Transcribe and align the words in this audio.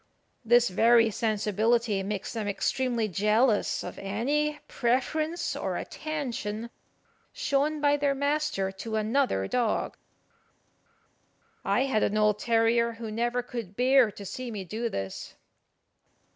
This 0.43 0.69
very 0.69 1.11
sensibility 1.11 2.01
makes 2.01 2.33
them 2.33 2.47
extremely 2.47 3.07
jealous 3.07 3.83
of 3.83 3.99
any 3.99 4.57
preference 4.67 5.55
or 5.55 5.77
attention 5.77 6.71
shown 7.31 7.79
by 7.79 7.97
their 7.97 8.15
master 8.15 8.71
to 8.71 8.95
another 8.95 9.47
dog. 9.47 9.95
I 11.63 11.81
had 11.81 12.01
an 12.01 12.17
old 12.17 12.39
terrier 12.39 12.93
who 12.93 13.11
never 13.11 13.43
could 13.43 13.75
bear 13.75 14.09
to 14.13 14.25
see 14.25 14.49
me 14.49 14.63
do 14.63 14.89
this. 14.89 15.35